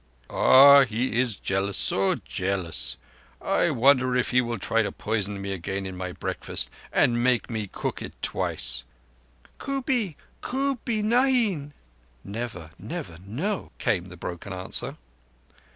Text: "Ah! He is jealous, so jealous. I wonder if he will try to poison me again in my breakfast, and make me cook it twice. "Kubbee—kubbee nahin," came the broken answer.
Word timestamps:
"Ah! 0.31 0.83
He 0.83 1.19
is 1.19 1.35
jealous, 1.37 1.77
so 1.77 2.15
jealous. 2.15 2.97
I 3.39 3.69
wonder 3.69 4.15
if 4.17 4.31
he 4.31 4.41
will 4.41 4.57
try 4.57 4.81
to 4.81 4.91
poison 4.91 5.39
me 5.39 5.51
again 5.51 5.85
in 5.85 5.95
my 5.95 6.11
breakfast, 6.11 6.71
and 6.91 7.23
make 7.23 7.51
me 7.51 7.67
cook 7.71 8.01
it 8.01 8.15
twice. 8.23 8.83
"Kubbee—kubbee 9.59 11.03
nahin," 11.03 11.75
came 12.25 14.03
the 14.09 14.17
broken 14.19 14.51
answer. 14.51 14.97